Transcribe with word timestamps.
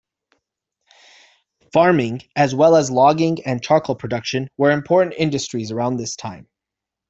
Farming, 1.73 2.23
as 2.35 2.55
well 2.55 2.75
as 2.75 2.89
logging 2.89 3.45
and 3.45 3.61
charcoal 3.61 3.95
production 3.95 4.47
were 4.57 4.71
important 4.71 5.13
industries 5.15 5.69
around 5.71 5.97
this 5.97 6.15
time. 6.15 6.47